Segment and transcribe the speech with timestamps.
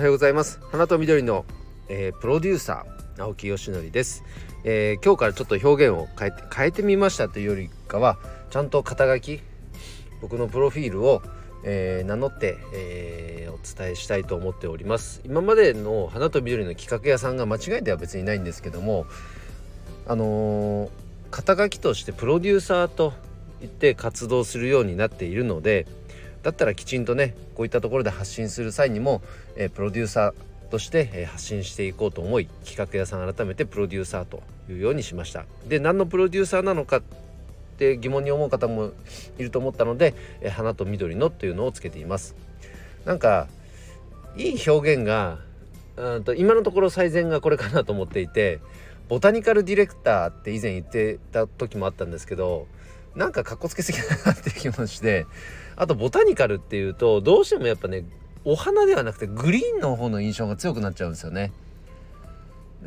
[0.00, 0.60] はようございます。
[0.72, 1.44] 花と緑の、
[1.90, 4.24] えー、プロデューサー青木よしのりです、
[4.64, 8.16] えー、今日からちょっと表現を変えて変えてみましたというよりかは
[8.48, 9.40] ちゃんと肩書き
[10.22, 11.20] 僕のプロフィールを、
[11.64, 15.20] えー、名乗って、えー、お伝えしたいと思っております。
[15.26, 19.04] 今までの花と緑の企画屋さんが間違いでは別にないんですけども
[20.06, 20.90] あのー、
[21.30, 23.12] 肩書きとしてプロデューサーと
[23.60, 25.86] 言って活動するようになっているので
[26.42, 29.22] だったらきちんとねこういったところで発信する際にも、
[29.56, 35.44] え、プロデューサーとして、え、発信していこうと思い企画屋さん改めてプロデューサーというようにしました。
[35.68, 37.02] で何のプロデューサーなのかっ
[37.78, 38.92] て疑問に思う方も
[39.38, 42.34] いると思ったので「え、花と緑の」というのをつけています。
[43.04, 43.48] なんか
[44.36, 45.38] いい表現が
[45.96, 48.60] うんと今のところ最善がこれかなと思っていて
[49.08, 52.68] ボタニカルディレクターって以前言ってた時もあったんですけど
[53.14, 55.26] なんかかっこつけすぎだなっていう気もして
[55.76, 58.04] あとボタニカルっていうとどうしてもやっぱね
[58.44, 61.52] お花ではなくてグリーンの方の印象が強くなっちゃうんですよね。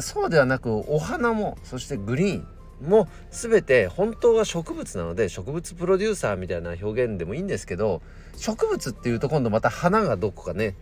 [0.00, 2.46] そうではなくお花もそしてグリーン
[2.88, 8.02] も全て本当は植物なので植物プロデューサーみたいな表現でもいいんですけど
[8.36, 10.76] 植物っていうと今度また花がどこかね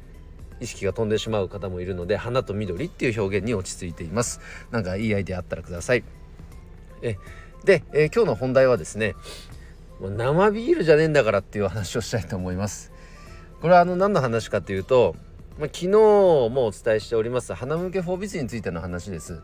[0.61, 4.41] 意識が飛んでしまう方もいるので花と緑っていう表現に落ち着いています。
[4.71, 6.05] なんかいいアイデアあったらください。
[7.03, 7.17] え
[7.67, 9.17] で、えー、今日の本題はですね
[10.01, 12.93] 生ビールじゃねえんだからっていう話をしたいと思います。
[13.61, 15.17] これはあの何の話かというと、
[15.59, 19.41] まあ、昨日もお伝えしております花向けフォービスについての話です。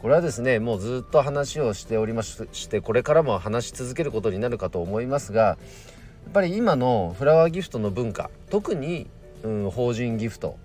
[0.00, 5.56] これはですねもうずっと話をしておりましてこれからも話し続けることになるかと思いますがや
[6.30, 9.06] っぱり今のフラワーギフトの文化特に、
[9.44, 10.56] うん、法人ギフト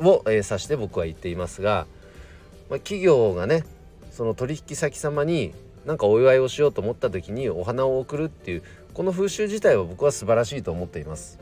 [0.00, 1.86] を、えー、指して僕は言っていますが、
[2.68, 3.62] まあ、企業がね
[4.14, 5.52] その取引先様に
[5.86, 8.62] 何かお祝いをしようと思った時にお花を贈るっていう
[8.94, 11.40] この風習自体は僕は素晴らしいと思っています。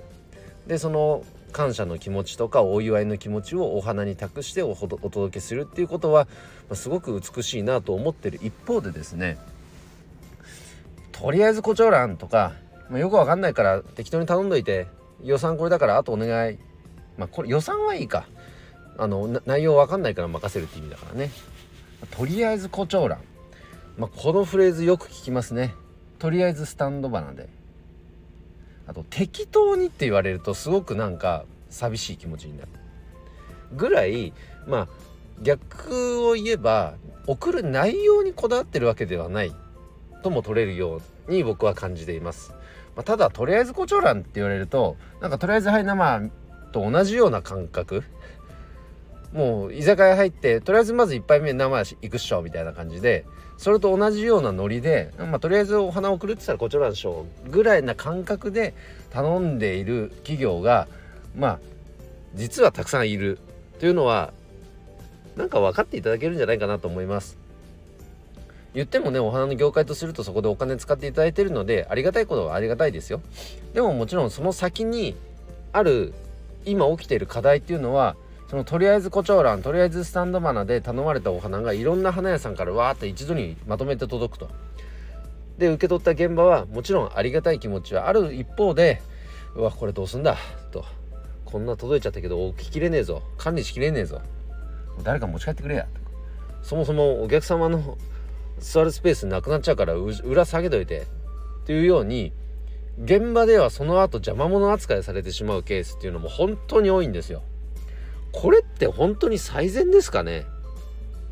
[0.66, 6.26] でその感謝の気持ちとかお祝いの気持ちをお花に託してお届けするっていうことは、
[6.72, 8.40] すごく美しいなと思ってる。
[8.42, 9.36] 一方でですね
[11.12, 12.54] とりあえず胡蝶蘭とか、
[12.88, 14.86] まあ、よくわかんないから適当に頼んどいて
[15.22, 16.58] 予算これだからあとお願い。
[17.18, 18.24] まあこれ予算はいいか。
[18.96, 21.30] あの内容わかんないから任せるって意味だからね。
[22.10, 23.18] とりあえず胡蝶蘭。
[23.96, 25.74] まあ、このフレーズよく聞きますね。
[26.18, 27.48] とりあえずスタンド花で。
[28.86, 32.68] あと適当にって言われるとすごくなんか寂しい気持ちになる。
[33.74, 34.32] ぐらい
[34.66, 34.88] まあ
[35.42, 36.94] 逆を言えば
[37.26, 39.54] 送る内容にこだわってるわけではない。
[40.22, 42.52] とも取れるように僕は感じています、
[42.96, 46.30] まあ、ただとりあえず胡蝶蘭って言われるとなんかとりあえずはい生
[46.72, 48.04] と同じような感覚。
[49.32, 53.24] もう居酒屋入ってとりあえずまず1杯目生行くっしょみたいな感じで
[53.56, 58.74] それと同じようなノリで、まあ、とりあえずお花を送るって言ったらこちらでしょうぐらいな感覚で
[59.10, 60.88] 頼んでいる企業が
[61.36, 61.58] まあ
[62.34, 63.38] 実はたくさんいる
[63.78, 64.32] というのは
[65.36, 67.38] なんか分かっていただけるんじゃないかなと思います。
[68.74, 73.20] 言ってもねお花の業界とするとそこでお金使っていただいてるのでありがたいことはありがたいですよ。
[73.74, 75.14] でももちろんその先に
[75.72, 76.14] ある
[76.64, 78.16] 今起きている課題っていうのは
[78.52, 84.50] そのとりあえず胡蝶蘭とりあえずスタンド花で頼まれたお花がいろんな花屋さんからわーって一度にまとめて届くと。
[85.56, 89.00] で受け取った現場はもちろんありがたい気持ちはある一方で
[89.54, 90.36] うわこれどうすんだ
[90.70, 90.84] と。
[91.46, 93.22] こんな届いちゃったけど置ききれねえぞ。
[93.38, 94.20] 管理しきれねえぞ。
[95.02, 95.86] 誰か持ち帰ってくれや。
[96.62, 97.96] そもそもお客様の
[98.58, 101.06] 座るスペースなくなっちゃうから裏下げといて。
[101.62, 102.34] っていうように
[103.02, 107.44] 現場ではその後邪魔者扱いされてしまうケースっていうのも本当に多いんですよ。
[108.32, 110.46] これって本当に最善ですかね？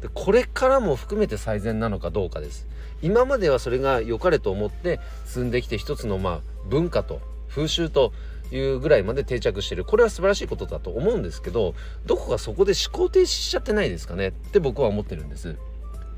[0.02, 2.66] でこれからも含めて最善なのかどうかです。
[3.02, 8.12] 今まではそれが良かれと思って進んできて一つのまあ文化と風習と
[8.52, 9.84] いうぐらいまで定着してる。
[9.84, 11.74] これは素晴らしいことだと思うんですけど
[12.04, 14.28] どこかそこで思考停止しちゃってないですかね？
[14.28, 15.56] って僕は思ってるんです。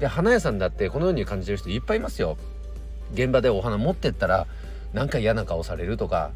[0.01, 2.37] で花屋さんだってこのように感じてる人いっぱいいますよ。
[3.15, 4.47] 現場でお花持ってったら
[4.93, 6.33] なんか嫌な顔されるとか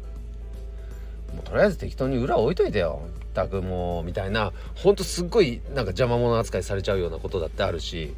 [1.33, 3.01] もうとりあえず適当に裏置いといてよ。
[3.27, 4.51] ったくもうみたいな。
[4.75, 8.13] ほんとすっごいなんか邪魔者扱いされちゃうようなことだってあるし。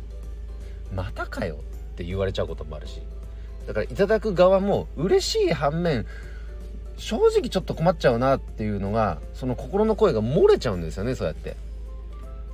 [0.95, 1.57] またかよっ
[1.95, 3.01] て言われちゃうこともあるし。
[3.67, 6.05] だからいただく側も嬉しい反面
[6.97, 11.55] 正直ちょっと困っちゃうなっていうのがその心の声が漏れちゃうんですよねそうやって。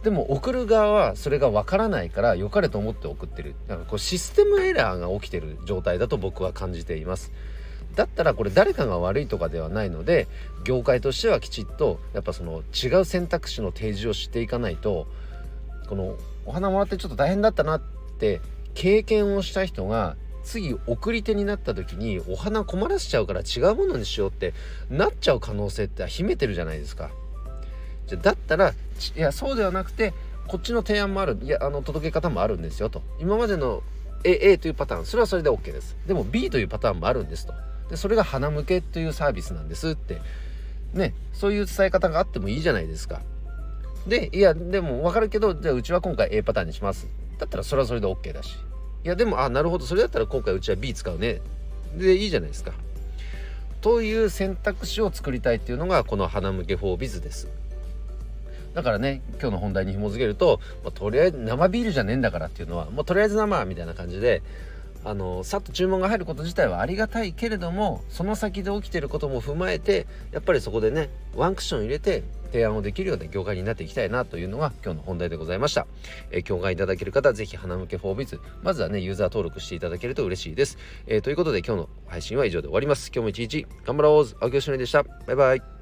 [0.04, 3.56] でも送る側はそれがわからないから良かれと思って送ってる。
[3.68, 7.32] だかこうシステムエラーが起きてる状態だと僕は感じています。
[7.96, 10.28] だったらこれ誰かが悪いとかではないので
[10.64, 15.08] 業界としてはきちっとやっぱその違う選択肢の提示をしていかないと
[15.88, 17.82] このお花もらってちょっと大変だったなっ
[18.20, 18.42] て
[18.74, 24.54] 経験をした人が次送り手になった時にお花困らせちゃうから違うものにしようって
[24.90, 27.10] なっちゃう可能性って秘めてるじゃないですか。
[28.08, 30.14] じゃだったらいやそうではなくて
[30.48, 33.02] こっちの提案もあるいやあの届け方もあるんですよと。
[33.20, 33.82] 今までの
[34.24, 35.96] A, A というパターンそれはそれで OK です。
[36.06, 37.54] でも B というパターンもあるんですと。
[37.90, 40.22] でそれが花向けというサービスなんですって。
[40.94, 43.22] ねそういう伝え方があってもいいじゃないですか。
[44.08, 47.08] でいやでも分かるけどじゃあうちは今回 A パターンにします。
[47.38, 48.58] だったらそれはそれで OK だし。
[49.04, 49.86] いやでもあなるほど。
[49.86, 51.42] それだったら今回うちは B 使うね。
[51.96, 52.72] でいいじゃないですか。
[53.82, 57.48] という選択肢を作りたいっていうのがこの花向けフォービズです。
[58.74, 64.42] だからね今日の本題に紐付けると、まあ、とりあえず生ビールじゃねえんだからっていうのはもうとりあえず生みたいな感じで
[65.06, 75.88] あのさっと注文が入ること自体はありがたいけれどもその先で起きてることも踏まえてやっぱりそこでねワンクッション入れて提案をできるような業界になっていきたいなというのが今日の本題でございました。
[76.32, 80.78] えー、共感いただける方はぜひ花向けフォービズまずはねユーザー登録していただけると嬉しいです。
[81.06, 83.12] えー、ということで今日の配信は以上で終わります。
[83.14, 85.04] 今日も一日頑張ろう青木よしのりでした。
[85.04, 85.75] バイバイ。